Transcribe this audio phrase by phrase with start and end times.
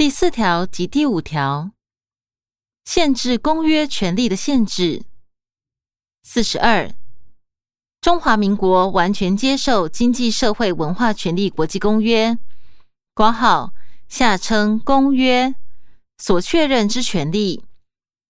[0.00, 1.72] 第四条及第五条，
[2.86, 5.02] 限制公约权利的限制。
[6.22, 6.90] 四十二，
[8.00, 12.38] 中华民国完全接受经济社会文化权利国际公约
[13.14, 13.74] （括号
[14.08, 15.54] 下称公约）
[16.16, 17.62] 所确认之权利，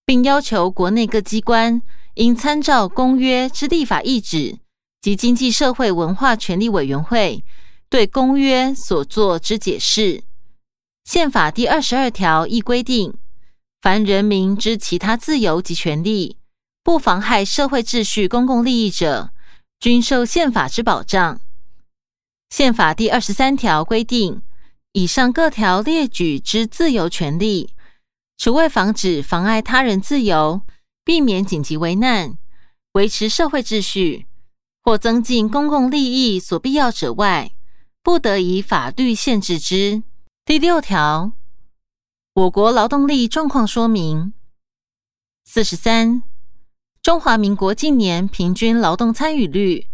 [0.05, 1.81] 并要求国内各机关
[2.15, 4.59] 应参照公约之立法意旨。
[4.99, 7.45] 及经济社会文化权利委员会
[7.87, 10.25] 对公约所作之解释。
[11.03, 13.15] 宪法第二十二条亦规定，
[13.81, 16.37] 凡人民之其他自由及权利，
[16.83, 19.31] 不妨害社会秩序、公共利益者，
[19.79, 21.41] 均受宪法之保障。
[22.49, 24.41] 宪法第二十三条规定，
[24.93, 27.73] 以上各条列举之自由权利，
[28.37, 30.61] 除为防止妨碍他人自由、
[31.03, 32.37] 避免紧急危难、
[32.93, 34.27] 维持社会秩序
[34.83, 37.51] 或增进公共利益所必要者外，
[38.03, 40.03] 不得以法律限制之。
[40.43, 41.33] 第六条，
[42.33, 44.33] 我国劳动力状况说明。
[45.45, 46.23] 四十三，
[47.03, 49.87] 中华民国近年平均劳动参与率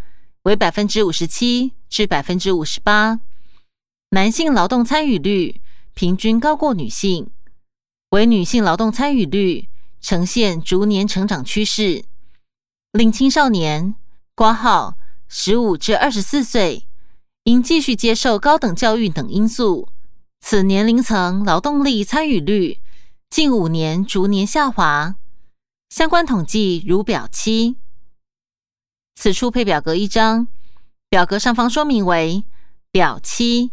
[0.43, 3.19] 为百分之五十七至百分之五十八，
[4.11, 5.59] 男性劳动参与率
[5.93, 7.29] 平均高过女性，
[8.11, 9.67] 为女性劳动参与率
[9.99, 12.05] 呈现逐年成长趋势。
[12.93, 13.95] 令青少年
[14.33, 16.87] 挂号十五至二十四岁，
[17.43, 19.89] 应继续接受高等教育等因素。
[20.39, 22.79] 此年龄层劳动力参与率
[23.29, 25.15] 近五年逐年下滑，
[25.89, 27.75] 相关统计如表七。
[29.15, 30.47] 此处配表格一张，
[31.09, 32.45] 表格上方说明为
[32.91, 33.71] 表七：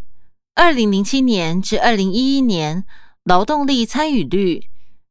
[0.54, 2.84] 二零零七年至二零一一年
[3.22, 4.68] 劳动力参与率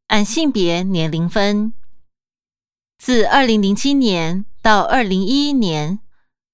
[0.08, 1.74] 按性别年龄分，
[2.98, 6.00] 自二零零七年到二零一一年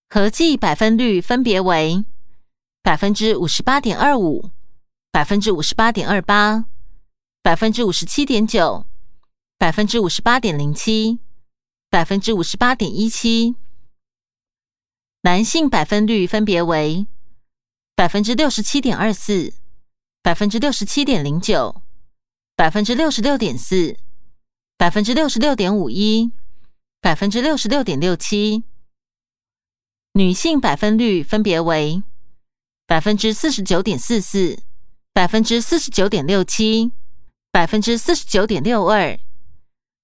[0.09, 2.05] 合计百分率分别为
[2.83, 4.51] 百分之五十八点二五。
[5.11, 6.65] 百分之五十八点二八，
[7.41, 8.85] 百分之五十七点九，
[9.57, 11.19] 百分之五十八点零七，
[11.89, 13.55] 百分之五十八点一七。
[15.21, 17.07] 男性百分率分别为
[17.95, 19.55] 百分之六十七点二四，
[20.21, 21.81] 百分之六十七点零九，
[22.55, 23.97] 百分之六十六点四，
[24.77, 26.31] 百分之六十六点五一，
[27.01, 28.63] 百分之六十六点六七。
[30.13, 32.03] 女性百分率分别为
[32.85, 34.59] 百分之四十九点四四。
[35.19, 36.93] 百分之四十九点六七，
[37.51, 39.19] 百分之四十九点六二，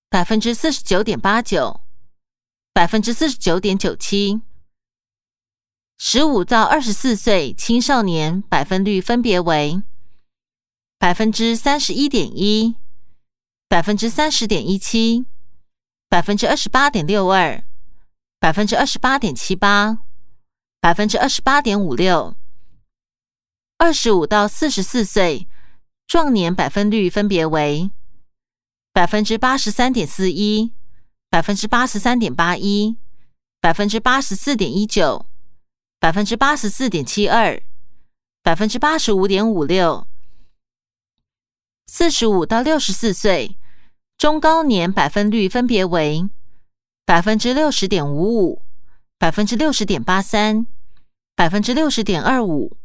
[0.10, 1.80] 百分之四十九点八九，
[2.74, 4.42] 百分之四十九点九七。
[5.98, 9.82] 十五到二十四岁青少年百分率分别为
[11.00, 12.76] 百分之三十一点一，
[13.70, 15.26] 百分之三十点一七，
[16.10, 17.64] 百分之二十八点六二，
[18.38, 20.00] 百分之二十八点七八，
[20.82, 22.36] 百分之二十八点五六。
[23.78, 25.48] 二十五到四十四岁
[26.08, 27.92] 壮年百分率分别为
[28.94, 30.72] 百分之八十三点四一、
[31.30, 32.96] 百分之八十三点八一、
[33.60, 35.26] 百分之八十四点一九、
[36.00, 37.62] 百分之八十四点七二、
[38.42, 40.08] 百分之八十五点五六。
[41.86, 43.58] 四十五到六十四岁
[44.18, 46.30] 中高年百分率分别为
[47.06, 48.62] 百分之六十点五五、
[49.18, 50.66] 百分之六十点八三、
[51.36, 52.78] 百分之六十点二五。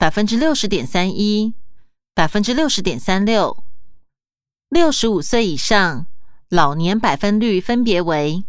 [0.00, 1.52] 百分之六十点三一，
[2.14, 3.62] 百分之六十点三六，
[4.70, 6.06] 六十五岁以上
[6.48, 8.42] 老年百分率分别为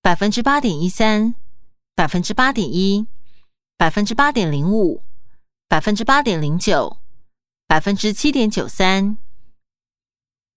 [0.00, 1.34] 百分之八点一三，
[1.94, 3.06] 百分之八点一，
[3.76, 5.02] 百分之八点零五，
[5.68, 6.96] 百分之八点零九，
[7.66, 9.18] 百分之七点九三。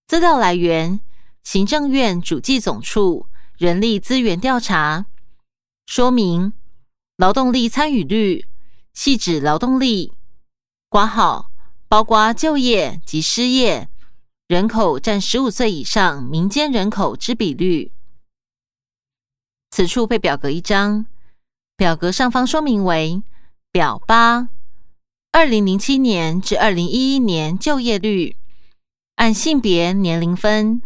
[0.06, 1.00] 资料来源：
[1.44, 3.26] 行政院主计总处
[3.58, 5.04] 人力资源调查。
[5.84, 6.54] 说明：
[7.18, 8.46] 劳动力参与率。
[8.98, 10.12] 系指劳动力
[10.88, 11.52] 挂号，
[11.86, 13.88] 包括就业及失业
[14.48, 17.92] 人口占十五岁以上民间人口之比率。
[19.70, 21.06] 此处配表格一张，
[21.76, 23.22] 表格上方说明为
[23.70, 24.48] 表八：
[25.30, 28.36] 二零零七年至二零一一年就业率
[29.14, 30.82] 按性别年龄分，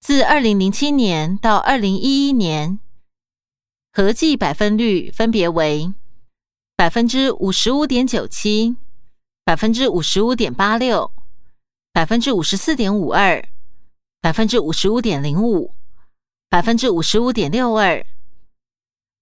[0.00, 2.78] 自二零零七年到二零一一年
[3.92, 5.92] 合计百分率分别为。
[6.82, 8.74] 百分之五十五点九七，
[9.44, 11.12] 百分之五十五点八六，
[11.92, 13.40] 百分之五十四点五二，
[14.20, 15.76] 百分之五十五点零五，
[16.48, 18.04] 百分之五十五点六二。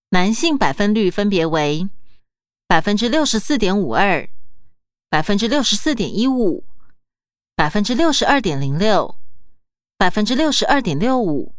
[0.09, 1.87] 男性百分率分别为
[2.67, 4.27] 百分之六十四点五二，
[5.11, 6.65] 百分之六十四点一五，
[7.55, 9.17] 百分之六十二点零六，
[9.99, 11.55] 百分之六十二点六五，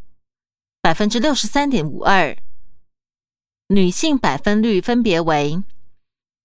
[0.81, 2.35] 百分之六十三点五二。
[3.67, 5.61] 女性百分率分别为。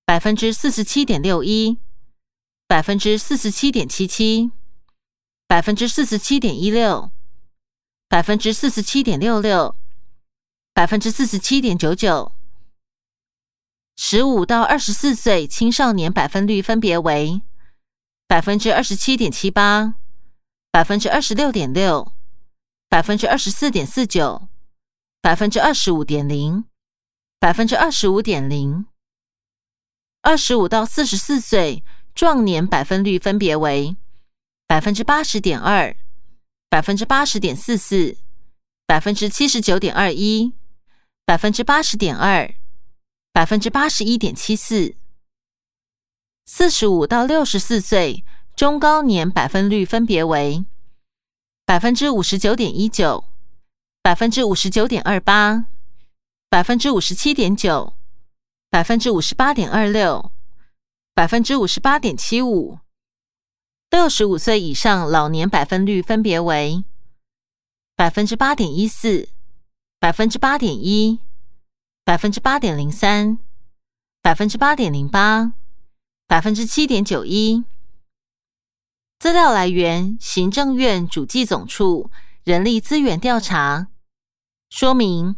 [0.06, 1.80] 百分之四十七点六一，
[2.68, 4.52] 百分之四十七点七七，
[5.48, 7.10] 百分之四十七点一六，
[8.08, 9.74] 百分之四十七点六六，
[10.72, 12.30] 百分之四十七点九九。
[13.96, 17.42] 十五到二十四岁青少年百分率分别为
[18.28, 19.96] 百分之二十七点七八、
[20.70, 22.12] 百分之二十六点六、
[22.88, 24.46] 百分之二十四点四九、
[25.20, 26.64] 百分之二十五点零、
[27.40, 28.86] 百分之二十五点零。
[30.26, 31.82] 二十五到四十四岁。
[32.16, 33.94] 壮年百分率分别为
[34.66, 35.94] 百分之八十点二、
[36.70, 38.16] 百分之八十点四四、
[38.86, 40.54] 百分之七十九点二一、
[41.26, 42.50] 百分之八十点二、
[43.34, 44.96] 百分之八十一点七四。
[46.46, 48.24] 四十五到六十四岁
[48.56, 50.64] 中高年百分率分别为
[51.66, 53.24] 百分之五十九点一九、
[54.00, 55.66] 百分之五十九点二八、
[56.48, 57.92] 百分之五十七点九、
[58.70, 60.32] 百分之五十八点二六。
[61.14, 62.78] 百分之五十八点七五，
[63.88, 66.84] 六十五岁以上老年百分率分别为
[67.94, 69.30] 百分之八点一四、
[69.98, 71.18] 百分之八点一、
[72.04, 73.38] 百分之八点零三、
[74.20, 75.54] 百分之八点零八、
[76.26, 77.64] 百分之七点九一。
[79.18, 82.10] 资料来源：行政院主计总处
[82.44, 83.88] 人力资源调查。
[84.68, 85.34] 说明：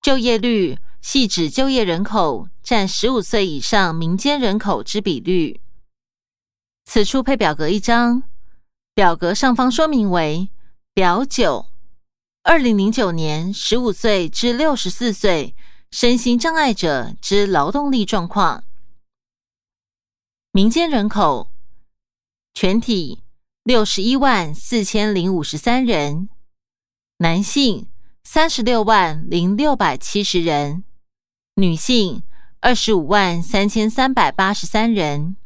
[0.00, 0.78] 就业率。
[1.00, 5.60] 系指就业人口占十五岁以上民间人口之比率。
[6.84, 8.24] 此处配表格一张，
[8.94, 10.50] 表格上方说明为
[10.92, 11.66] 表九：
[12.42, 15.54] 二零零九年十五岁至六十四岁
[15.90, 18.64] 身心障碍者之劳动力状况。
[20.52, 21.50] 民间人口
[22.52, 23.22] 全体
[23.62, 26.28] 六十一万四千零五十三人，
[27.18, 27.88] 男性
[28.24, 30.84] 三十六万零六百七十人。
[31.60, 32.22] 女性
[32.60, 35.36] 二十五万三千三百八十三人，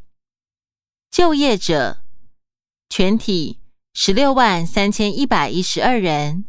[1.10, 2.04] 就业者
[2.88, 3.58] 全体
[3.92, 6.44] 十六万三千一百一十二人，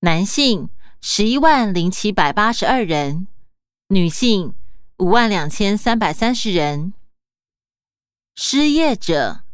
[0.00, 0.68] 男性
[1.00, 3.26] 十一万零七百八十二人，
[3.88, 4.52] 女性
[4.98, 6.92] 五万两千三百三十人。
[8.36, 9.44] 失业者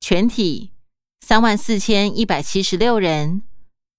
[0.00, 0.72] 全体
[1.20, 3.42] 三万四千一百七十六人，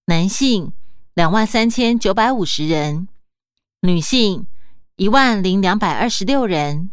[0.08, 0.74] 男性
[1.14, 3.08] 两万三千九百五十人。
[3.82, 4.48] 女性
[4.96, 6.92] 一万零两百二十六人，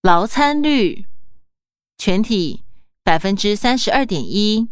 [0.00, 1.04] 劳参率
[1.98, 2.64] 全体
[3.04, 4.68] 百分之三十二点一，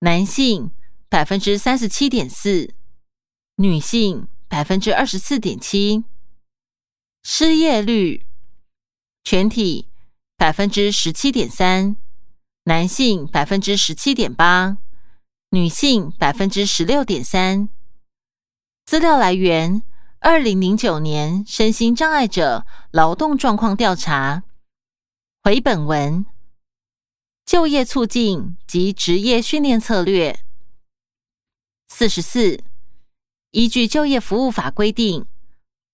[0.00, 0.70] 男性
[1.08, 2.74] 百分之三十七点四，
[3.56, 6.04] 女性百分之二十四点七。
[7.22, 8.26] 失业率
[9.24, 9.88] 全体
[10.36, 11.96] 百分之十七点三，
[12.64, 14.76] 男性百分之十七点八，
[15.50, 17.70] 女性百分之十六点三。
[18.86, 19.82] 资料来源：
[20.20, 24.44] 二零零九年身心障碍者劳动状况调查。
[25.42, 26.24] 回本文：
[27.44, 30.38] 就业促进及职业训练策略。
[31.88, 32.60] 四十四，
[33.50, 35.26] 依据就业服务法规定，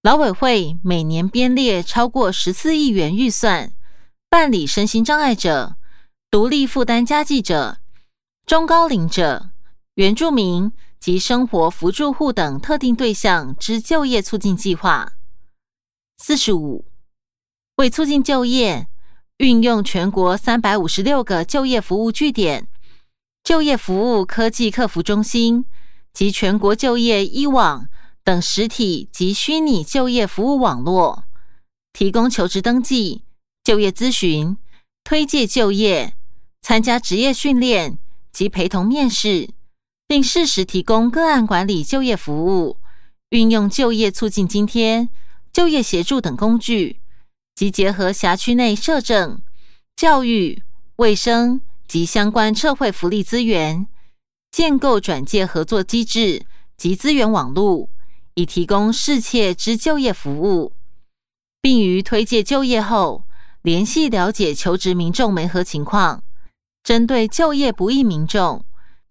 [0.02, 3.72] 劳委会每年编列超过十四亿元预算，
[4.28, 5.76] 办理身心障碍者、
[6.30, 7.78] 独立负担家计者、
[8.44, 9.51] 中高龄者、
[9.94, 10.72] 原住民。
[11.02, 15.14] 及生活扶助户等特定对象之就业促进计划。
[16.16, 16.84] 四十五，
[17.74, 18.86] 为促进就业，
[19.38, 22.69] 运用全国三百五十六个就业服务据点、
[23.43, 25.64] 就业服务科技客服中心
[26.12, 27.88] 及全国就业一网
[28.22, 31.24] 等实体及虚拟就业服务网络，
[31.93, 33.24] 提供求职登记、
[33.64, 34.56] 就业咨询、
[35.02, 36.14] 推介就业、
[36.60, 37.98] 参加职业训练
[38.31, 39.50] 及陪同面试。
[40.12, 42.76] 并适时提供个案管理就业服务，
[43.31, 45.08] 运用就业促进津贴、
[45.50, 47.00] 就业协助等工具，
[47.54, 49.40] 及结合辖区内社政、
[49.96, 50.62] 教育、
[50.96, 53.86] 卫生及相关社会福利资源，
[54.50, 56.44] 建构转介合作机制
[56.76, 57.88] 及资源网络，
[58.34, 60.74] 以提供适切之就业服务，
[61.62, 63.24] 并于推介就业后，
[63.62, 66.22] 联系了解求职民众媒合情况，
[66.84, 68.62] 针对就业不易民众。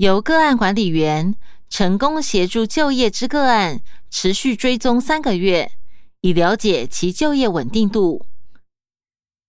[0.02, 1.36] 由个案管理员
[1.70, 5.74] 成功协助就业之个案，持续追踪三个月，
[6.22, 8.26] 以了解其就业稳定度。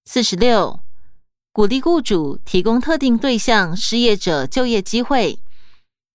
[0.05, 0.81] 四十六，
[1.55, 5.39] 鼓励雇主提供特定对象失业者就业机会，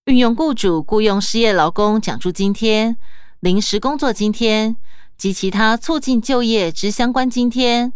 [0.06, 2.96] 运用雇主雇佣失业劳工奖助津贴、
[3.39, 4.75] 临时工作津贴
[5.17, 7.91] 及其他促进就业之相关津贴，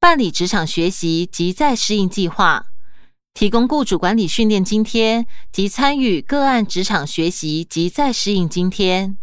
[0.00, 2.66] 办理职场学习及再适应计划。
[3.34, 9.14] 提供雇主管理训练津贴及参与个案职场学习及再适应津贴。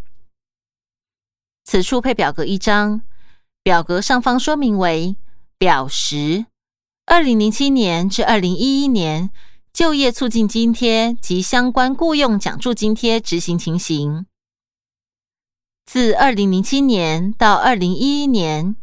[1.64, 3.02] 此处配表格一张，
[3.64, 5.16] 表格上方说明为
[5.58, 6.46] 表十：
[7.06, 9.32] 二零零七年至二零一一年
[9.72, 14.26] 就业促进津贴及相关雇用奖助津贴执行情形。
[15.86, 18.76] 自二零零七年到二零一一年，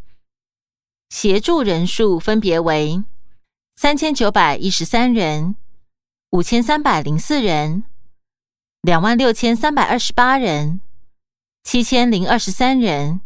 [1.11, 3.04] 协助人数分别为
[3.80, 5.54] 三千九百一十三人、
[6.30, 7.85] 五千三百零四人、
[8.82, 10.80] 两万六千三百二十八人、
[11.62, 13.20] 七千零二十三人、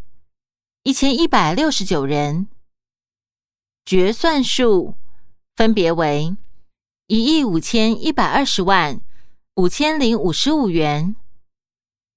[0.83, 2.45] 一千一百六十九人。
[3.83, 4.93] 决算数
[5.55, 6.37] 分别为
[7.07, 9.01] 一亿五千一百二十万
[9.55, 11.15] 五千零五十五元。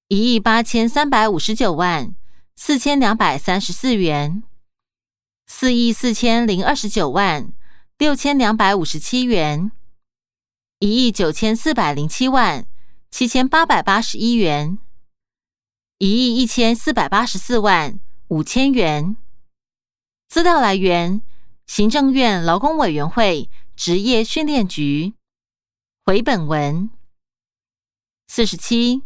[0.08, 2.14] 一亿八千三百五十九万
[2.54, 4.42] 四千两百三十四元，
[5.46, 7.50] 四亿四千零二十九万
[7.98, 9.72] 六千两百五十七元，
[10.80, 12.66] 一亿九千四百零七万
[13.10, 14.78] 七千八百八十一元，
[15.96, 17.98] 一亿一千四百八十四万
[18.28, 19.16] 五千元。
[20.28, 21.22] 资料来源：
[21.66, 25.14] 行政院劳工委员会职业训练局。
[26.04, 26.90] 回本文
[28.28, 29.02] 四十七。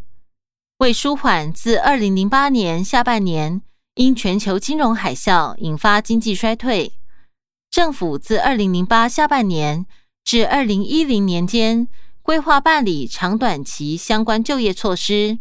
[0.78, 3.60] 为舒缓自二零零八年下半年
[3.94, 6.94] 因全球金融海啸引发经济衰退，
[7.70, 9.86] 政府自二零零八下半年
[10.24, 11.86] 至二零一零年间
[12.20, 15.38] 规划办理长短期相关就业措施，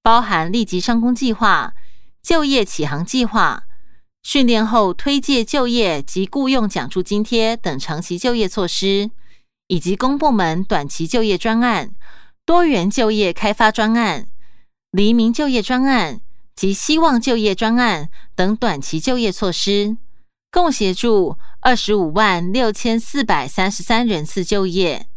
[0.00, 1.74] 包含立即上工计划、
[2.22, 3.64] 就业启航计划、
[4.22, 9.10] 训练后推介就业及雇用奖助津贴等长期就业措施，
[9.66, 11.90] 以及公部门短期就业专案、
[12.46, 14.28] 多元就业开发专案。
[14.92, 16.20] 黎明就业专案
[16.54, 19.96] 及希望就业专案等短期就业措施，
[20.54, 25.08] 共协助二十五万六千四百三十三人次就业。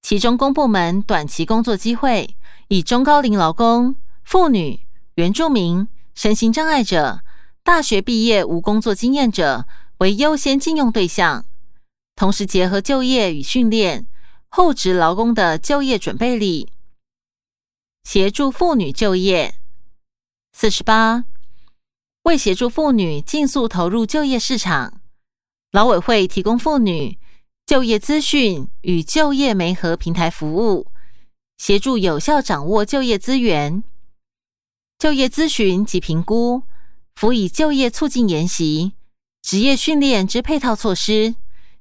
[0.00, 2.36] 其中，公部门短期工作机会
[2.68, 4.78] 以中高龄劳工、妇女、
[5.16, 7.22] 原住民、身心障碍者、
[7.64, 9.66] 大学毕业无工作经验者
[9.98, 11.44] 为优先禁用对象，
[12.14, 14.06] 同时结合就业与训练
[14.48, 16.70] 后职劳工的就业准备力。
[18.04, 19.56] 协助妇女就业，
[20.52, 21.24] 四十八。
[22.24, 25.00] 为协助妇女尽速投入就业市场，
[25.72, 27.18] 劳委会提供妇女
[27.66, 30.86] 就业资讯与就业媒合平台服务，
[31.56, 33.82] 协助有效掌握就业资源、
[34.98, 36.62] 就业咨询及评估，
[37.14, 38.92] 辅以就业促进研习、
[39.40, 41.34] 职业训练之配套措施，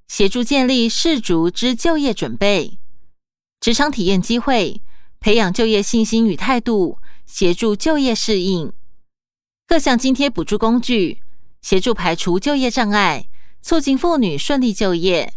[0.08, 2.80] 协助建立适足之就业准备、
[3.60, 4.82] 职场体验机会。
[5.22, 8.72] 培养就业信心与态度，协助就业适应；
[9.70, 11.22] 各项津贴补助工具，
[11.62, 13.30] 协助排除就业障碍，
[13.62, 15.32] 促进妇女顺利就业。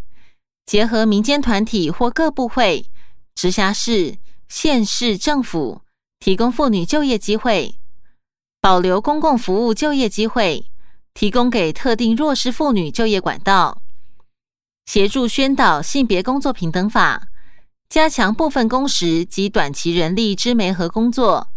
[0.64, 2.86] 结合民间团体或各部会、
[3.34, 4.16] 直辖市、
[4.48, 5.82] 县市政府，
[6.18, 7.74] 提供妇女就业机会；
[8.58, 10.64] 保留公共服务就业机会，
[11.12, 13.82] 提供给特定弱势妇女就业管道；
[14.86, 17.28] 协助宣导性别工作平等法。
[17.90, 21.51] 加强部分工时及短期人力之媒合工作，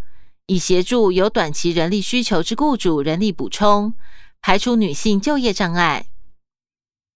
[0.47, 3.93] 以协助有短期人力需求之雇主人力补充，
[4.41, 6.07] 排除女性就业障碍。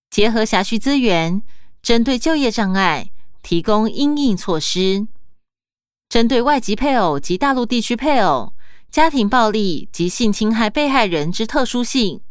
[0.09, 1.43] 结合辖区资源，
[1.83, 3.11] 针对就业障碍
[3.43, 5.07] 提供应应措施。
[6.09, 8.53] 针对外籍配偶及大陆地区配偶、
[8.89, 12.21] 家庭暴力及性侵害被害人之特殊性，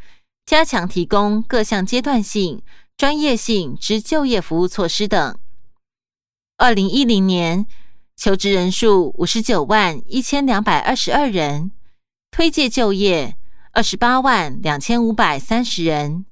[0.45, 2.61] 加强提供各项阶段性、
[2.97, 5.39] 专业性之就业服务措施等。
[6.57, 7.65] 二零一零年
[8.19, 11.71] 求职人数五十九万一千两百二十二人，
[12.33, 13.37] 推介就业
[13.71, 16.27] 二十八万两千五百三十人。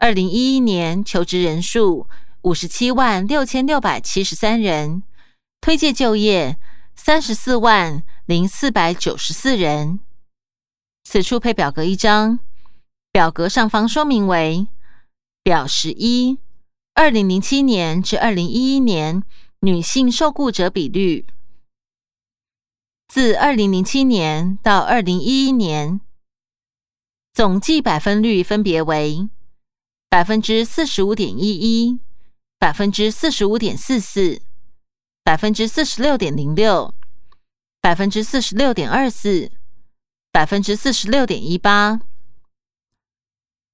[0.00, 2.08] 二零一一年求职人数
[2.40, 5.04] 五十七万六千六百七十三人，
[5.60, 6.58] 推介就业
[6.96, 10.00] 三十四万零四百九十四人。
[11.04, 12.40] 此处配表格一张，
[13.12, 14.66] 表格上方说明为
[15.44, 16.40] 表十一，
[16.94, 19.22] 二零零七年至二零一一年。
[19.64, 21.24] 女性受雇者比率，
[23.06, 26.00] 自二零零七年到二零一一年，
[27.32, 29.28] 总计百分率分别为
[30.08, 32.00] 百分之四十五点一一、
[32.58, 34.42] 百分之四十五点四四、
[35.22, 36.92] 百分之四十六点零六、
[37.80, 39.52] 百分之四十六点二四、
[40.32, 42.00] 百分之四十六点一八。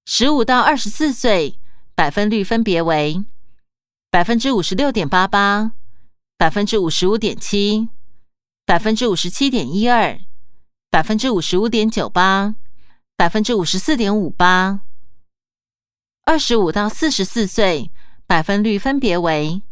[0.05, 1.59] 十五到二十四岁，
[1.95, 3.25] 百分率分别为
[4.11, 5.73] 百分之五十六点八八。
[6.39, 7.89] 百分之五十五点七，
[8.65, 10.21] 百分之五十七点一二，
[10.89, 12.55] 百分之五十五点九八，
[13.17, 14.83] 百分之五十四点五八。
[16.25, 17.91] 二十五到四十四岁，
[18.25, 19.63] 百分率分别为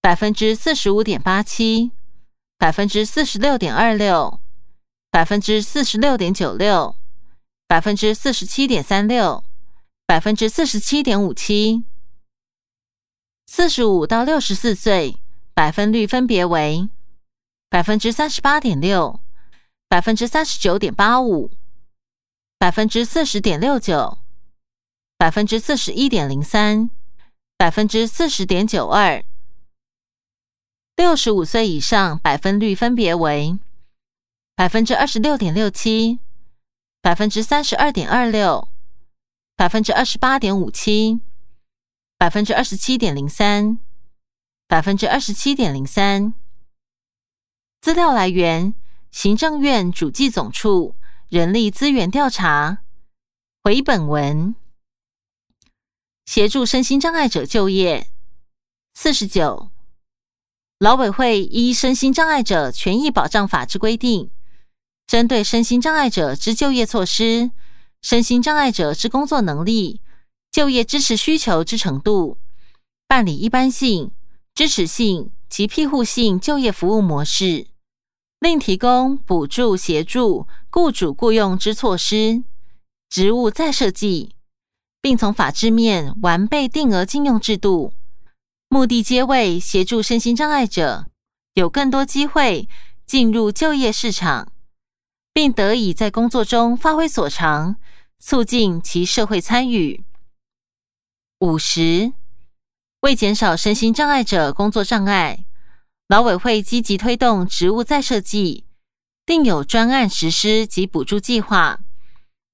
[0.00, 1.90] 百分之四十五点八七，
[2.56, 4.40] 百分之四十六点二六，
[5.10, 6.96] 百分之四十六点九六，
[7.68, 9.44] 百分之四十七点三六，
[10.06, 11.84] 百分之四十七点五七。
[13.54, 15.18] 四十五到六十四岁，
[15.52, 16.88] 百分率分别为
[17.68, 19.20] 百分之三十八点六、
[19.90, 21.50] 百分之三十九点八五、
[22.58, 24.16] 百分之四十点六九、
[25.18, 26.88] 百分之四十一点零三、
[27.58, 29.22] 百分之四十点九二。
[30.96, 33.58] 六十五岁以上，百分率分别为
[34.56, 36.20] 百分之二十六点六七、
[37.02, 38.66] 百分之三十二点二六、
[39.54, 41.20] 百分之二十八点五七。
[42.22, 43.80] 百分之二十七点零三，
[44.68, 46.32] 百分之二十七点零三。
[47.80, 48.74] 资料来源：
[49.10, 50.94] 行政院主计总处
[51.28, 52.84] 人力资源调查。
[53.64, 54.54] 回本文：
[56.24, 58.06] 协助身心障碍者就业。
[58.94, 59.70] 四十九，
[60.78, 64.30] 劳委会依身心障碍者权益保障法之规定，
[65.08, 67.50] 针对身心障碍者之就业措施、
[68.00, 70.00] 身心障碍者之工作能力。
[70.52, 72.36] 就业支持需求之程度，
[73.08, 74.10] 办理一般性、
[74.54, 77.68] 支持性及庇护性就业服务模式，
[78.38, 82.44] 另提供补助协助雇主雇用之措施、
[83.08, 84.34] 职务再设计，
[85.00, 87.94] 并从法制面完备定额禁用制度，
[88.68, 91.06] 目的皆为协助身心障碍者。
[91.54, 92.68] 有更多机会
[93.06, 94.52] 进入就业市场，
[95.34, 97.76] 并得以在工作中发挥所长，
[98.18, 100.04] 促进其社会参与。
[101.42, 102.12] 五十，
[103.00, 105.44] 为减少身心障碍者工作障碍，
[106.06, 108.64] 劳委会积极推动职务再设计，
[109.26, 111.80] 定有专案实施及补助计划，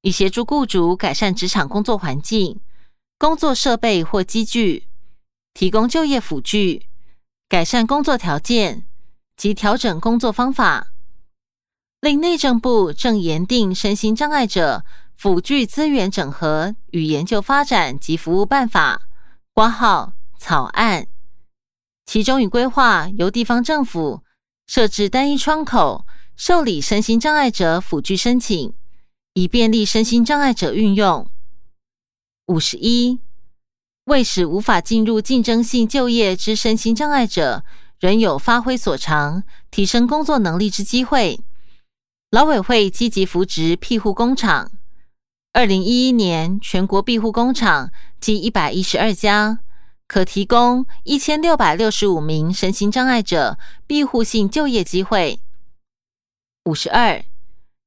[0.00, 2.61] 以协助雇主改善职场工作环境、
[3.18, 4.88] 工作设备或机具，
[5.52, 6.87] 提供就业辅具，
[7.47, 8.87] 改善工作条件
[9.37, 10.95] 及调整工作方法。
[12.00, 14.87] 另内政部正研定身心障碍者。
[15.18, 19.08] 辅具资源整合与研究发展及服务办法
[19.52, 21.08] 挂号草案，
[22.06, 24.22] 其中与规划由地方政府
[24.68, 28.73] 设置单一窗口受理身心障碍者辅具申请，
[29.32, 31.28] 以便利身心障碍者运用。
[32.47, 33.19] 五十一，
[34.04, 37.64] 为使无法进入竞争性就业之身心障碍者
[37.99, 41.40] 仍有发挥所长、提升工作能力之机会，
[42.30, 44.71] 劳委会积极扶植庇护工厂。
[45.54, 49.58] 二零一一年，全国庇护工厂计一百一十二家，
[50.06, 55.41] 可提供一千六百六十五名身心障碍者庇护性就业机会。
[56.65, 57.25] 五十二，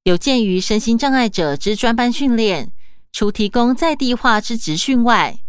[0.04, 2.72] 有鉴于身心障碍者之专班训练，
[3.14, 5.40] 除提供在地化之职训外，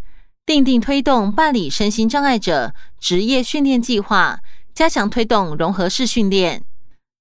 [0.44, 4.40] 定定推动办理身心障碍者职业训练计划，
[4.74, 6.62] 加强推动融合式训练。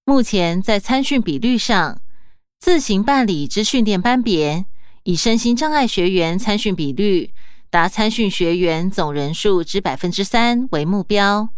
[0.05, 2.01] 目前在参训比率上，
[2.59, 4.65] 自行办理之训练班别。
[5.03, 7.33] 以身心障碍学员参训比率
[7.69, 11.49] 达参训学员总人数之百分之三为目标。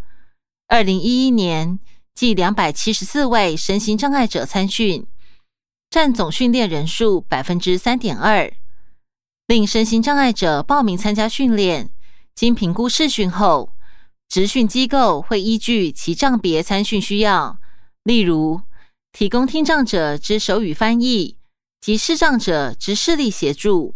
[0.68, 1.78] 二零一一年，
[2.16, 5.06] 计两百七十四位身心障碍者参训，
[5.90, 8.52] 占总训练人数百分之三点二。
[9.48, 11.90] 令身心障碍者报名参加训练，
[12.34, 13.74] 经评估试训后，
[14.30, 17.60] 执训机构会依据其障别参训需要，
[18.04, 18.62] 例如
[19.12, 21.38] 提供听障者之手语翻译。
[21.84, 23.94] 及视障者之视力协助，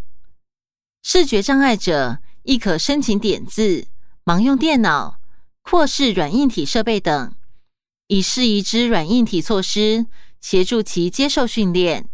[1.04, 3.88] 视觉障碍者亦可申请点字、
[4.26, 5.22] 盲用电脑、
[5.62, 7.34] 扩视软硬体设备等，
[8.08, 10.06] 以适宜之软硬体措施
[10.42, 12.10] 协助其接受训练。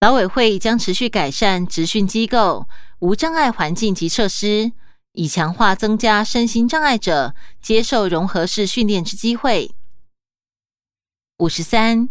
[0.00, 4.72] 劳委会将持续改善职训机构无障碍环境及设施，
[5.12, 9.70] 以强化增加身心障碍者接受融合式训练之机会。
[11.38, 12.08] 五十三。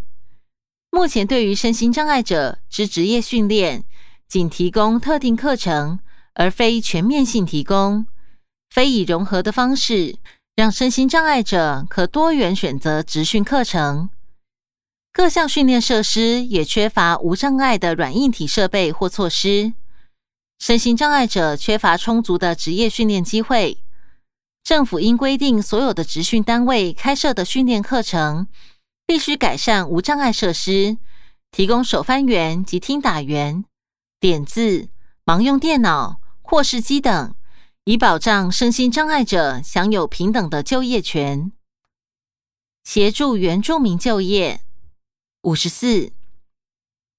[0.96, 3.84] 目前对于身心障碍者之职业训练，
[4.30, 6.00] 仅提供特定课程，
[6.36, 8.08] 而非全面性提供，
[8.70, 10.16] 非以融合的方式，
[10.56, 14.10] 让身心障碍者可多元选择职训课程。
[15.12, 19.74] 各项训练设施也缺乏无障碍的软硬体设备或措施，
[20.60, 23.80] 身心障碍者缺乏充足的职业训练机会。
[24.64, 28.48] 政府应规定所有的职训单位开设的训练课程。
[29.06, 30.98] 必须改善无障碍设施，
[31.52, 33.64] 提供手翻员及听打员、
[34.20, 34.90] 点字、
[35.24, 37.36] 盲用电脑、扩视机等，
[37.84, 41.52] 以保障身心障碍者享有平等的就业权。
[42.84, 44.62] 协助原住民就业。
[45.44, 46.12] 五十四，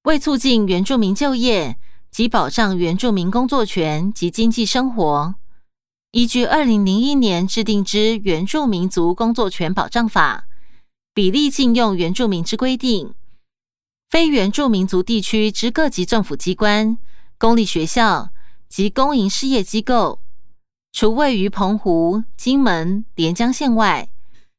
[0.03, 1.77] 为促进原住民就业
[2.11, 5.37] 及保障原住民工作权及经济生活，
[6.11, 10.46] 依据二零零一年制定之《原住民族工作权保障法》。
[11.17, 13.15] 比例禁用原住民之规定，
[14.11, 16.99] 非原住民族地区之各级政府机关、
[17.39, 18.29] 公立学校
[18.69, 20.21] 及公营事业机构，
[20.93, 24.11] 除位于澎湖、金门、连江县外，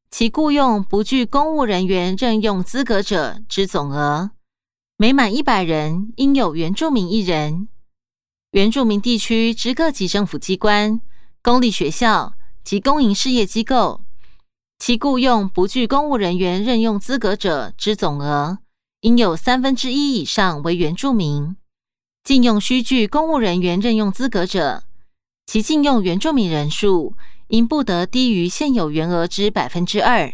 [0.09, 4.31] 其雇用不具公务人员任用资格者之总额，
[4.97, 7.67] 每满一百人应有原住民一人。
[8.49, 10.99] 原住民地区之各级政府机关、
[11.43, 14.01] 公立学校及公营事业机构，
[14.79, 18.59] 其雇用不具公务人员任用资格者之总额，
[19.01, 21.55] 应有三分之一以上为原住民。
[22.23, 24.83] 禁用需具公务人员任用资格者。
[25.45, 27.15] 其禁用原住民人数
[27.47, 30.33] 应不得低于现有员额之百分之二。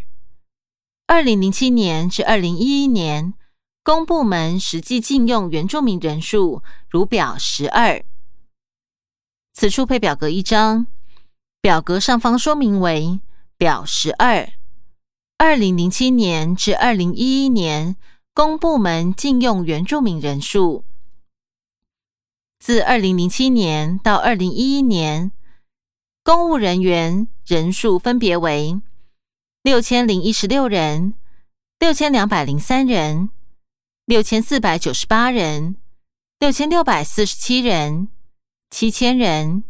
[1.06, 3.36] 二零零七年至二零一一年，
[3.84, 8.04] 公部门实际禁用原住民人数如表十二。
[9.54, 10.88] 此处配表格一张，
[11.62, 13.20] 表格上方说明为
[13.58, 14.50] 表十二。
[15.38, 17.96] 二零零七年至二零一一年，
[18.34, 20.86] 公部门禁用原住民人数。
[22.60, 25.32] 自二零零七年到二零一一年，
[26.24, 28.80] 公务人员人数分别为
[29.62, 31.14] 六千零一十六人、
[31.78, 33.30] 六千两百零三人、
[34.06, 35.76] 六千四百九十八人、
[36.40, 38.08] 六千六百四十七人、
[38.70, 39.66] 七千人。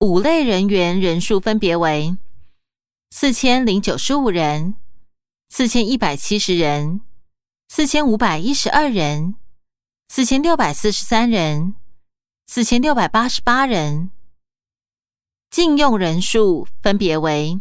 [0.00, 2.18] 五类人员人数分别为
[3.10, 4.74] 四千零九十五人、
[5.48, 7.00] 四千一百七十人、
[7.68, 9.36] 四千五百一十二人。
[10.08, 11.74] 四千六百四十三人，
[12.46, 14.12] 四千六百八十八人。
[15.50, 17.60] 禁用人数分别为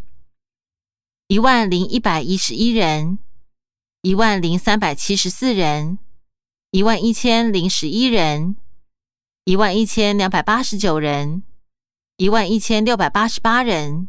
[1.28, 3.18] 一万零一百一十一人、
[4.02, 5.98] 一万零三百七十四人、
[6.70, 8.56] 一万一千零十一人、
[9.44, 11.44] 一万一千两百八十九人、
[12.18, 14.08] 一万一千六百八十八人。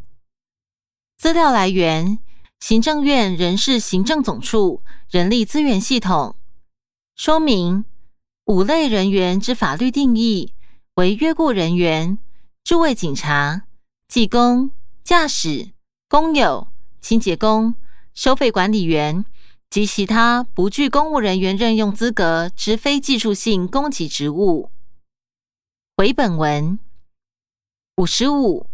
[1.17, 2.19] 资料来源：
[2.59, 6.35] 行政院人事行政总处人力资源系统。
[7.15, 7.85] 说明。
[8.47, 10.53] 五类人员之法律定义
[10.93, 12.17] 为约雇人员、
[12.63, 13.63] 驻位警察、
[14.07, 14.71] 技工、
[15.03, 15.71] 驾驶、
[16.07, 16.69] 工友、
[17.01, 17.75] 清洁工、
[18.13, 19.25] 收费管理员
[19.69, 24.71] 及其他不具公务人员任用资格之非技术性公给职务。
[25.97, 26.79] 回本文
[27.97, 28.67] 五十五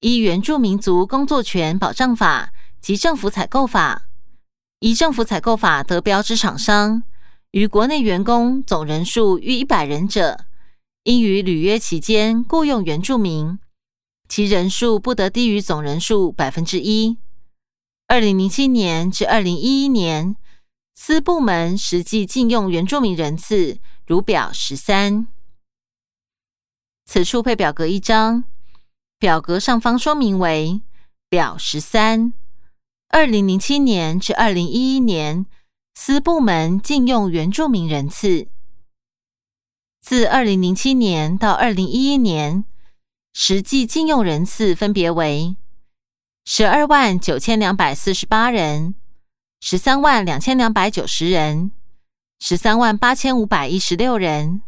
[0.00, 4.08] 依原住民族工作权保障法及政府采购法，
[4.80, 7.02] 依政府采购法得标之厂商。
[7.52, 10.44] 于国内员工总人数逾一百人者，
[11.04, 13.58] 应于履约期间雇用原住民，
[14.28, 17.16] 其人数不得低于总人数百分之一。
[18.06, 20.36] 二零零七年至二零一一年，
[20.94, 25.26] 司部门实际禁用原住民人次如表十三。
[27.06, 28.44] 此处配表格一张，
[29.18, 30.80] 表格上方说明为
[31.28, 32.32] 表十三。
[33.08, 35.46] 二零零七年至二零一一年。
[35.98, 38.48] 司部门禁用原住民人次，
[40.02, 42.66] 自二零零七年到二零一一年，
[43.32, 45.56] 实际禁用人次分别为
[46.44, 48.94] 十二万九千两百四十八人、
[49.58, 51.72] 十三万两千两百九十人、
[52.38, 54.60] 十三万八千五百一十六人、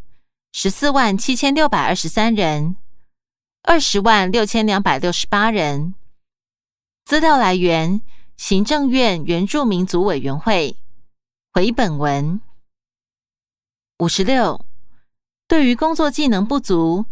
[0.50, 2.76] 十四万七千六百二十三人、
[3.70, 5.94] 二十万六千两百六十八人。
[7.04, 8.00] 资料来源：
[8.38, 10.78] 行政院原住民族委员会。
[11.52, 12.40] 回本文
[13.98, 14.64] 五十六，
[15.46, 17.04] 对于工作技能不足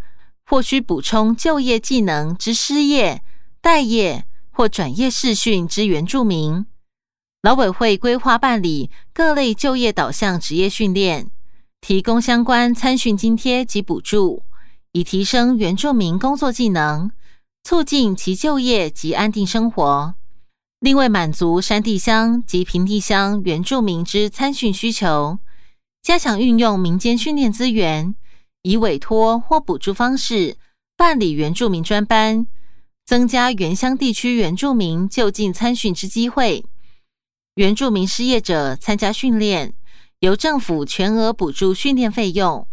[0.46, 3.22] 或需补充就业技能之失业、
[3.60, 6.64] 待业或转业试训之原住民，
[7.42, 11.30] 劳委会规划办理各类就业导向职业训练，
[11.82, 14.42] 提供相关参训津贴及补助，
[14.96, 17.10] 以提升原住民工作技能，
[17.62, 20.14] 促进其就业及安定生活。
[20.80, 25.38] 另外，满足山地乡及平地乡原住民之参训需求，
[26.02, 28.14] 加强运用民间训练资源，
[28.62, 30.56] 以委托或补助方式
[30.96, 32.46] 办理原住民专班，
[33.04, 36.64] 增加原乡地区原住民就近参训之机会。
[37.56, 39.74] 原住民失业者参加训练，
[40.20, 42.66] 由政府全额补助训练费用。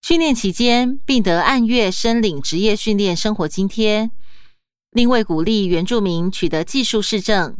[0.00, 4.10] 训练期间，并得按月申领职业训练生活津贴。
[4.90, 7.58] 另外，鼓励原住民取得技术试证，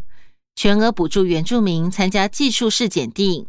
[0.57, 3.47] 全额补助原住民参加技术试检定、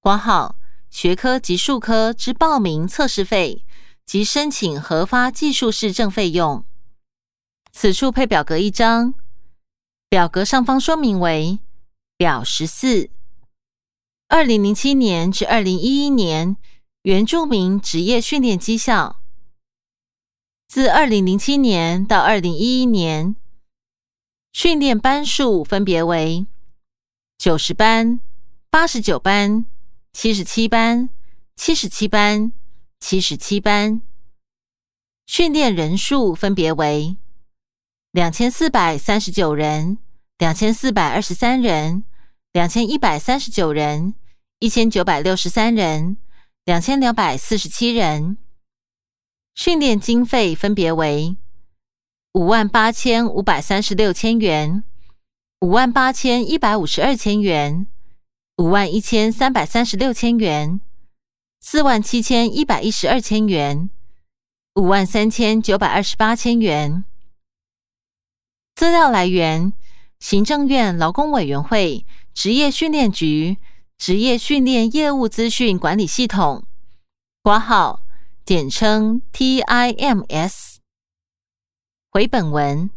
[0.00, 0.56] 挂号、
[0.90, 3.64] 学科及术科之报名测试费
[4.04, 6.64] 及申请核发技术试证费用。
[7.72, 9.14] 此处配表格一张，
[10.08, 11.58] 表格上方说明为
[12.16, 13.10] 表十四。
[14.28, 16.56] 二零零七年至二零一一年
[17.06, 19.20] 原住民职业训练绩效。
[20.66, 23.36] 自二零零七年到二零一一年，
[24.52, 26.48] 训练班数分别为
[27.38, 28.18] 九十班、
[28.68, 29.66] 八十九班、
[30.12, 31.08] 七十七班、
[31.54, 32.52] 七十七班、
[32.98, 34.02] 七十七班。
[35.26, 37.16] 训练人数分别为
[38.10, 39.98] 两千四百三十九人、
[40.38, 42.02] 两千四百二十三人、
[42.52, 44.16] 两千一百三十九人、
[44.58, 46.16] 一千九百六十三人、
[46.66, 48.38] 两千两百四十七人。
[49.54, 51.36] 训练经费分别为
[52.32, 54.82] 五万八千五百三十六千元、
[55.60, 57.86] 五万八千一百五十二千元、
[58.56, 60.80] 五万一千三百三十六千元、
[61.60, 63.88] 四万七千一百一十二千元。
[64.74, 67.04] 五万三千九百二十八千元。
[68.74, 69.72] 资料来源：
[70.18, 73.56] 行政院劳工委员会职业训练局
[73.98, 76.64] 职业训练业务资讯管理系统
[77.42, 78.02] （括号
[78.44, 80.76] 简称 TIMS）。
[82.10, 82.90] 回本文：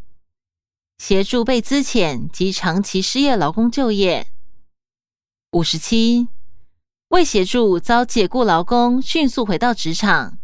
[0.97, 4.27] 协助被资遣及长期失业劳工就业。
[5.53, 6.27] 五十七，
[7.07, 10.37] 为协助遭解雇劳工迅速回到职场。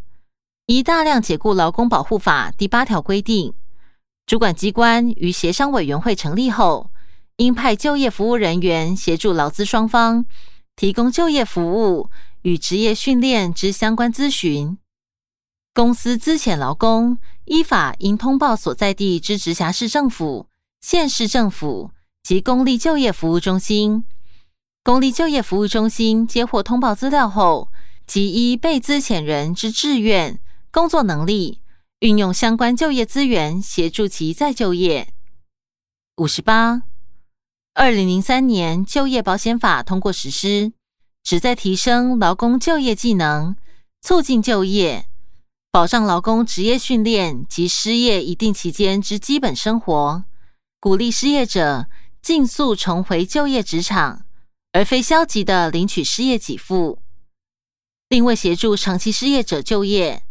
[0.67, 3.53] 一大量解雇劳工保护法第八条规定，
[4.25, 6.89] 主管机关于协商委员会成立后，
[7.37, 10.25] 应派就业服务人员协助劳资双方
[10.75, 12.09] 提供就业服务
[12.43, 14.77] 与职业训练之相关咨询。
[15.73, 20.47] 公司资遣劳工，依法应通报所在地之直辖市政府、
[20.79, 21.91] 县市政府
[22.23, 24.05] 及公立就业服务中心。
[24.83, 27.69] 公立就业服务中心接获通报资料后，
[28.07, 30.39] 即依被资遣人之志愿。
[30.71, 31.61] 工作能力，
[31.99, 35.09] 运用相关就业资源协助其再就业。
[36.17, 36.83] 五十八，
[37.77, 40.71] 二零零三年就业保险法通过实施，
[41.23, 43.57] 旨在提升劳工就业技能，
[44.01, 45.07] 促进就业，
[45.73, 50.23] 保障劳工职业训练及失业一定期间之基本生活，
[50.79, 51.87] 鼓励失业者
[52.21, 54.25] 尽速重回就业职场，
[54.71, 56.99] 而非消极的领取失业给付。
[58.07, 60.23] 另为协助长期失业者就业。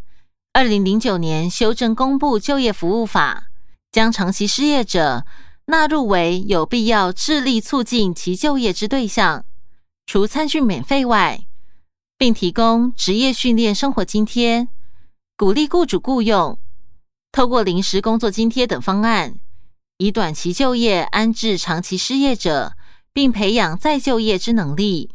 [0.54, 3.48] 二零零九年修正公布就业服务法，
[3.92, 5.26] 将长期失业者
[5.66, 9.46] 纳入为有必要致力促进其就业之对象，
[10.04, 11.46] 除参训免费外，
[12.18, 14.68] 并提供职业训练生活津贴，
[15.38, 16.58] 鼓励雇主雇用，
[17.32, 19.36] 透过临时工作津贴等方案，
[19.96, 22.76] 以短期就业安置长期失业者，
[23.14, 25.12] 并培养再就业之能力。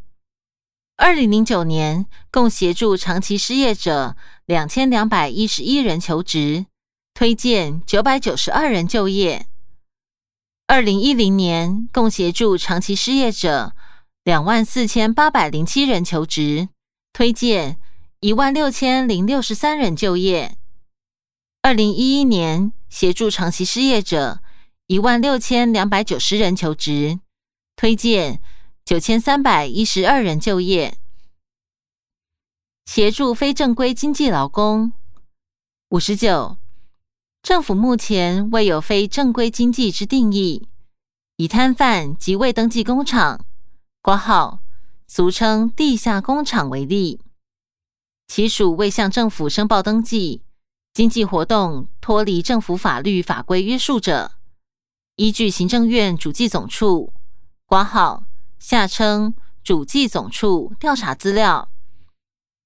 [0.98, 4.16] 二零零九年，共协助长期失业者
[4.48, 6.66] 两千两百一十一人求职，
[7.14, 9.46] 推荐九百九十二人就业。
[10.70, 13.74] 二零一零年，共协助长期失业者
[14.24, 16.70] 两万四千八百零七人求职，
[17.12, 17.80] 推荐
[18.20, 20.56] 一万六千零六十三人就业。
[21.64, 24.42] 二零一一年，协助长期失业者
[24.86, 27.20] 一万六千两百九十人求职，
[27.76, 28.40] 推荐。
[28.86, 30.98] 九千三百一十二人就业，
[32.86, 34.94] 协助非正规经济劳工。
[35.90, 36.58] 五十九，
[37.42, 40.68] 政府目前未有非正规经济之定义，
[41.38, 43.46] 以摊贩及未登记工厂
[44.02, 44.60] （挂号
[45.08, 47.20] 俗称地下工厂）为例，
[48.28, 50.44] 其属未向政府申报登记，
[50.94, 54.34] 经济活动脱离政府法律法规约束者，
[55.16, 57.14] 依据行政院主计总处
[57.66, 58.24] （挂号）。
[58.60, 61.70] 下称主计总处调查资料，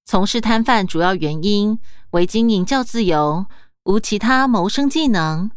[0.06, 3.46] 从事摊贩主要原因为经营较自由，
[3.86, 5.52] 无其他谋生技能，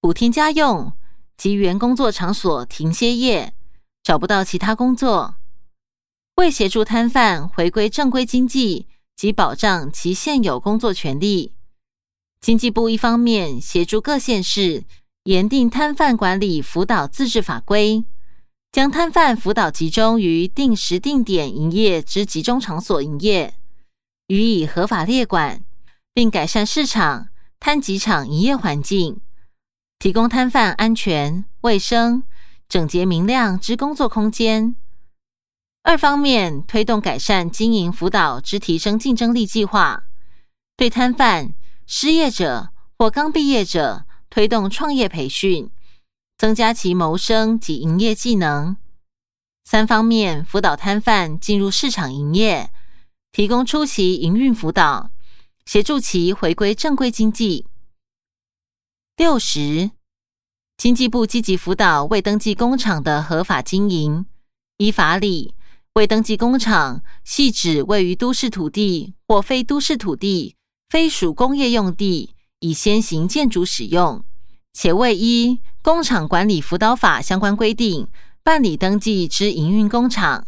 [0.00, 0.92] 补贴家用
[1.36, 3.54] 及原工作场所停歇业，
[4.02, 5.36] 找不到其他工作。
[6.34, 11.54] 为协助摊贩回归正规经济及保障其现有工作权利，
[12.40, 14.84] 经济部一方面协助各县市
[15.24, 18.04] 严定摊贩管理辅导自治法规。
[18.70, 23.54] 将摊贩辅导集中于定时定点营业之集中场所营业，
[24.26, 25.64] 予以合法列管，
[26.12, 27.28] 并改善市场
[27.60, 29.20] 摊集场营业环境，
[29.98, 32.22] 提供摊贩安全、卫生、
[32.68, 34.76] 整洁明亮之工作空间。
[35.82, 40.04] 二方面推动改善经营辅导之提升竞争力计划，
[40.76, 41.54] 对摊贩、
[41.86, 45.70] 失业者或刚毕业者推动创业培训。
[46.38, 48.76] 增加其谋生及营业技能。
[49.64, 52.70] 三方面辅导摊贩进入市场营业，
[53.32, 55.10] 提供初期营运辅导，
[55.68, 57.66] 协助其回归正规经济。
[59.18, 59.90] 六十，
[60.78, 64.24] 经济部积极辅导未登记工厂的合法经营。
[64.78, 65.52] 依法理，
[65.92, 70.56] 未登记工厂系指位于都市土地或非都市土地，
[70.88, 74.24] 非属工业用地，以先行建筑使用。
[74.72, 78.08] 且未依工厂管理辅导法相关规定
[78.42, 80.46] 办理登记之营运工厂，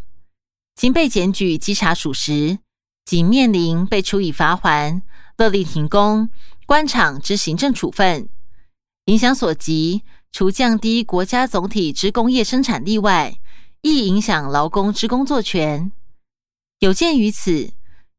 [0.75, 2.59] 经被检举稽查属实，
[3.11, 5.03] 仅面临被处以罚还、
[5.37, 6.31] 勒令停工、
[6.65, 8.29] 官场之行政处分。
[9.07, 13.35] 影响所及，除降低国家总体之工业生产力外，
[13.81, 15.91] 亦影响劳工之工作权。
[16.79, 17.73] 有鉴于此，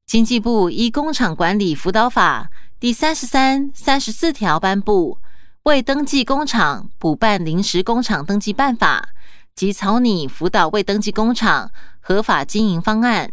[0.06, 5.20] 经济部依《工厂管理辅导法》第三十三、三十四条颁布
[5.64, 9.08] 《未登记工厂补办临时工厂登记办法》
[9.56, 13.32] 及草拟辅导未登记工厂合法经营方案，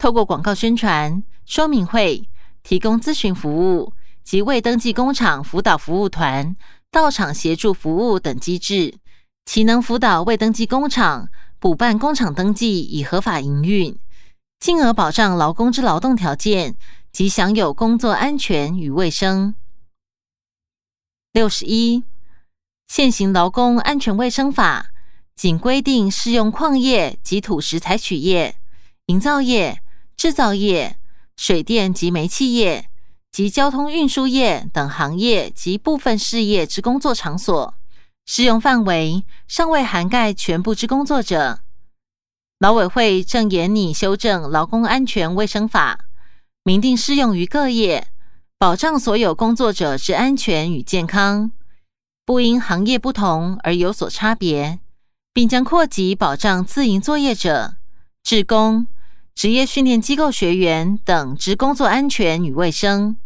[0.00, 2.26] 透过广告宣传、说明会、
[2.62, 3.92] 提供咨询服务
[4.24, 6.56] 及未登记工厂辅导服务团
[6.90, 8.94] 到场协助服务等机制，
[9.44, 13.94] 其能辅导未登记工厂补办工厂登记以合法营运。
[14.58, 16.76] 进而保障劳工之劳动条件
[17.12, 19.54] 及享有工作安全与卫生。
[21.34, 22.04] 六十一，
[22.88, 24.86] 现行劳工安全卫生法
[25.36, 28.56] 仅规定适用矿业及土石采取业、
[29.06, 29.82] 营造业、
[30.20, 30.98] 制造业、
[31.34, 32.90] 水电及煤气业
[33.32, 37.74] 及交通运输业等行业及部分事业之工作场所，
[38.26, 41.60] 适用范围尚未涵盖全部之工作者。
[42.58, 46.04] 劳委会正研拟修正劳工安全卫生法，
[46.64, 48.08] 明定适用于各业，
[48.58, 51.50] 保障所有工作者之安全与健康，
[52.26, 54.80] 不因行业不同而有所差别，
[55.32, 57.76] 并将扩及保障自营作业者、
[58.22, 58.86] 职工、
[59.40, 63.16] 职业训练机构学员等之工作安全与卫生。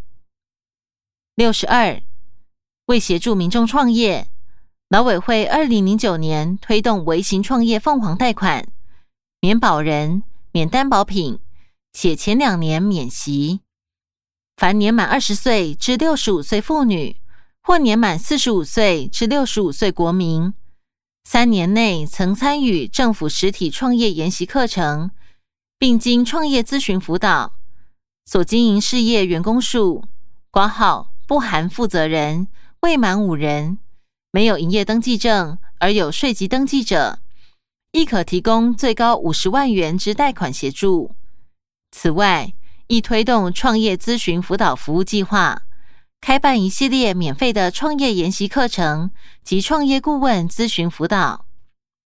[1.35, 2.01] 六十二，
[2.85, 4.29] 为协助民众创业，
[4.87, 8.65] 劳委会二零零九年推动微型创业凤凰贷款。
[9.41, 10.23] 免保人、
[10.53, 11.39] 免担保品，
[11.91, 13.59] 且前两年免息。
[14.55, 17.17] 凡年满二十岁至六十五岁妇女，
[17.61, 20.53] 或年满四十五岁至六十五岁国民，
[21.25, 25.11] 三年内曾参与政府实体创业研习课程，
[25.77, 27.53] 并经创业咨询辅导，
[28.25, 30.03] 所经营事业员工数
[30.51, 32.47] 挂号不含负责人
[32.81, 33.77] 未满五人，
[34.31, 37.19] 没有营业登记证而有税籍登记者。
[37.91, 41.15] 亦可提供最高五十万元之贷款协助。
[41.91, 42.53] 此外，
[42.87, 45.61] 亦推动创业咨询辅导服务计划，
[46.19, 49.11] 开办一系列免费的创业研习课程
[49.45, 51.45] 及创业顾问咨询辅导。